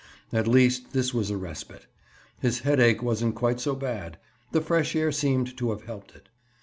At 0.33 0.47
least, 0.47 0.93
this 0.93 1.13
was 1.13 1.29
a 1.29 1.37
respite. 1.37 1.85
His 2.39 2.61
headache 2.61 3.03
wasn't 3.03 3.35
quite 3.35 3.59
so 3.59 3.75
bad; 3.75 4.17
the 4.51 4.59
fresh 4.59 4.95
air 4.95 5.11
seemed 5.11 5.55
to 5.59 5.69
have 5.69 5.83
helped 5.83 6.15
it. 6.15 6.27